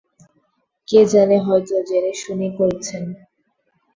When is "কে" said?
0.87-0.99